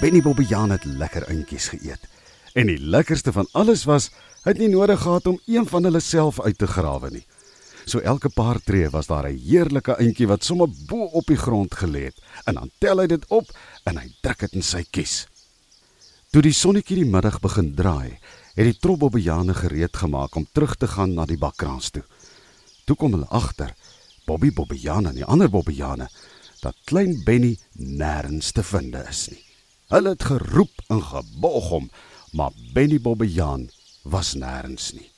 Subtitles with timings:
[0.00, 2.06] Benny Bobbejaan het lekker eentjies geëet.
[2.56, 4.06] En die lekkerste van alles was,
[4.46, 7.26] hy het nie nodig gehad om een van hulle self uit te grawe nie.
[7.84, 11.74] So elke paar tree was daar 'n heerlike eentjie wat sommer bo op die grond
[11.74, 12.16] gelê het
[12.46, 13.44] en dan tel hy dit op
[13.84, 15.26] en hy druk dit in sy kies.
[16.30, 18.18] Toe die sonnetjie die middag begin draai,
[18.54, 22.04] het die trop Bobbejane gereed gemaak om terug te gaan na die bakkraans toe.
[22.86, 23.74] Toe kom hulle agter,
[24.26, 26.08] Bobby Bobbejane en die ander Bobbejane,
[26.62, 29.49] dat klein Benny nêrens te vind is nie.
[29.90, 31.90] Hulle het geroep en gebog hom,
[32.32, 33.68] maar Benny Bobbejaan
[34.02, 35.08] was nêrens nie.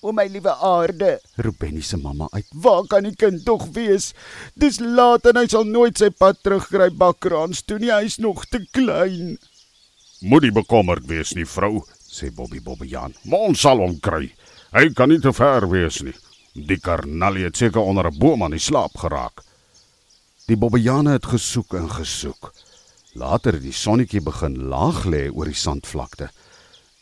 [0.00, 2.46] O my liewe aarde, Roep Benny se mamma uit.
[2.54, 4.12] waar kan die kind tog wees?
[4.54, 8.62] Dis laat en hy sal nooit sy pad terugkry bakkraans toe nie, hy's nog te
[8.70, 9.38] klein.
[10.22, 13.16] Moenie bekommerd wees nie, vrou, sê Bobby Bobbejaan.
[13.28, 14.30] Ons sal hom kry.
[14.72, 16.14] Hy kan nie te ver wees nie.
[16.54, 19.42] Die karnalie het seker onder 'n boom aan die slaap geraak.
[20.46, 22.52] Die Bobbejane het gesoek en gesoek.
[23.14, 26.32] Later het die sonnetjie begin laag lê oor die sandvlakte.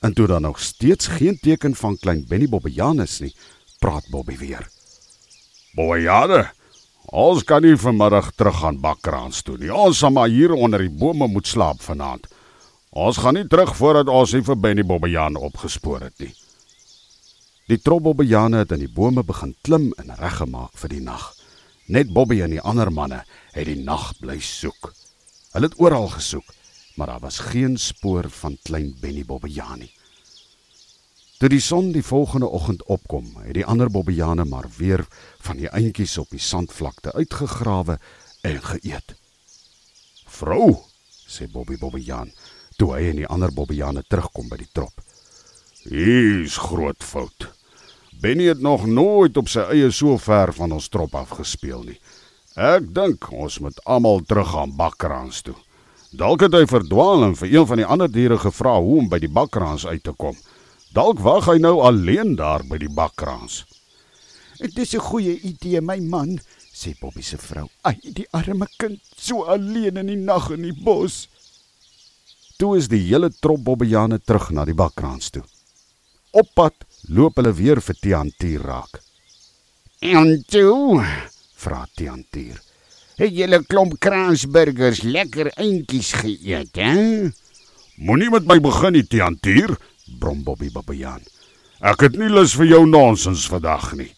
[0.05, 3.33] En toe daar nog steeds geen teken van klein Benny Bobbejaan is nie,
[3.81, 4.69] praat Bobby weer.
[5.73, 6.51] Bobbejane,
[7.09, 9.73] ons kan nie vanmiddag terug gaan bakkraans toe nie.
[9.73, 12.29] Ons sal maar hier onder die bome moet slaap vanaand.
[12.93, 16.35] Ons gaan nie terug voordat ons nie vir Benny Bobbejaan opgespoor het nie.
[17.73, 21.31] Die trobbobbejane het in die bome begin klim en reggemaak vir die nag.
[21.89, 23.23] Net Bobby en die ander manne
[23.55, 24.93] het die nag bly soek.
[25.53, 26.55] Hulle het oral gesoek,
[26.97, 29.93] maar daar was geen spoor van klein Benny Bobbejaan nie.
[31.39, 35.05] Toe die son die volgende oggend opkom, het die ander Bobbejane maar weer
[35.43, 37.99] van die eintjies op die sandvlakte uitgegrawe
[38.41, 39.17] en geëet.
[40.27, 40.77] Vrou,
[41.33, 42.33] Sê Bobby Bobbejaan,
[42.77, 45.01] toe hy en die ander Bobbejane terugkom by die trop.
[45.83, 47.49] hier's groot fout.
[48.21, 51.99] Benny het nog nooit op sy eie so ver van ons trop af gespeel nie.
[52.53, 55.57] Ek dink ons moet almal terug gaan bakkraans toe.
[56.13, 59.19] Dalk het hy verdwaal en vir een van die ander diere gevra hoe om by
[59.23, 60.37] die bakkraans uit te kom.
[60.93, 63.65] Dalk wag hy nou alleen daar by die bakkraans.
[64.61, 66.39] Dit is 'n goeie idee, my man,
[66.75, 67.69] sê Bobby se vrou.
[67.83, 71.29] Ai, die arme kind, so alleen in die nag in die bos.
[72.59, 75.43] Toe is die hele trop Bobbejane terug na die bakkraans toe.
[76.33, 76.75] Op pad
[77.09, 79.01] loop hulle weer vir Tiantier raak.
[80.01, 81.03] En toe,
[81.63, 82.59] Vra Tiantier.
[83.21, 86.95] het julle klomp kransburgers lekker eentjies geëet, hè?
[88.03, 89.77] Moenie met my begin nie, Tiantier.
[90.19, 91.23] Brom Bobby Bobbejaan.
[91.87, 94.09] Ek het nie lus vir jou nonsens vandag nie.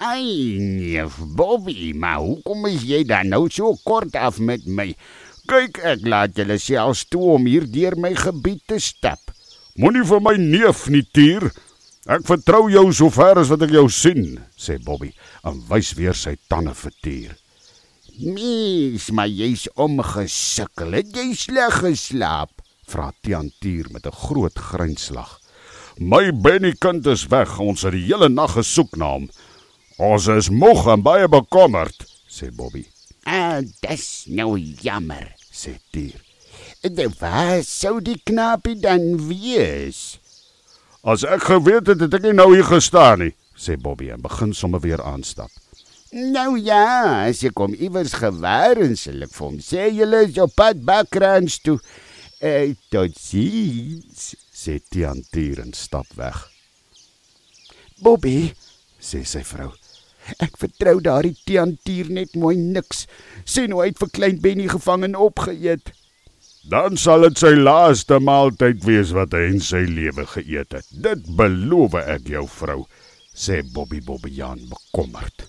[0.00, 4.88] Ai, neef Bobby, maar hoekom is jy dan nou so kort af met my?
[5.50, 9.20] Kyk, ek laat julle selfs toe om hier deur my gebied te stap.
[9.76, 11.50] Moenie vir my neef nie, Tier.
[12.10, 14.40] Ek vertrou jou sover as wat ek jou sien.
[14.58, 15.12] sê Bobby
[15.46, 17.36] en wys weer sy tande vir Tier.
[18.18, 20.96] Mens, maar jy's omgesukkel.
[20.98, 22.50] Het jy sleg geslaap?
[22.90, 25.38] Vra Tiantier met 'n groot grinslag.
[25.98, 27.60] My Benny kind is weg.
[27.60, 29.30] Ons het die hele nag gesoek na hom.
[29.98, 32.04] Ons is moeg en baie bekommerd.
[32.28, 32.84] sê Bobby.
[33.24, 35.36] Ah, dis nou jammer.
[35.52, 36.20] Sê Tier.
[36.82, 40.18] Dit was sou die knapie dan wees.
[41.02, 43.32] As ek geweet het, het ek nie nou hier gestaan nie.
[43.58, 45.50] sê Bobby en begin sommer weer aanstap.
[46.14, 50.38] Nou ja, as ek kom iewers gewaar en sal ek vir hom sê julle is
[50.38, 51.80] op pad bakkraans toe.
[52.38, 54.34] Eh, tot ziens.
[54.54, 56.38] sê Tiantier en stap weg.
[57.98, 58.52] Bobby,
[59.02, 59.72] sê sy vrou.
[60.38, 63.08] ek vertrou daardie teantier net mooi niks.
[63.44, 65.90] Sien hoe hy het vir klein Benny gevang en opgeëet.
[66.62, 70.86] Dan sal dit sy laaste maaltyd wees wat hy in sy lewe geëet het.
[70.94, 72.82] Dit beloof ek jou, vrou.
[73.34, 75.46] sê Bobby Bobbejaan bekommerd.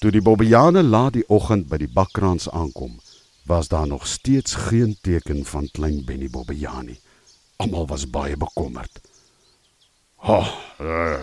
[0.00, 2.94] Toe die Bobbejane laat die oggend by die bakkraans aankom,
[3.44, 6.98] was daar nog steeds geen teken van klein Benny Bobbejaan nie.
[7.60, 9.02] Almal was baie bekommerd,
[10.24, 10.38] Ha,
[10.80, 11.20] uh,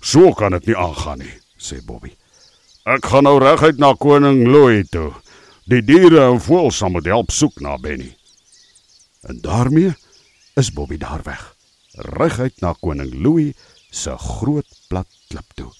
[0.00, 1.32] so kan dit nie aangaan nie.
[1.56, 2.10] sê Bobby.
[2.84, 5.14] Ek gaan nou reguit na koning Louis toe.
[5.64, 8.10] Die diere en voëls sal moet help soek na Benny.
[9.24, 9.94] En daarmee
[10.60, 11.40] is Bobby daar weg,
[12.18, 13.54] reguit na koning Louis
[13.88, 15.70] se groot plat klip toe.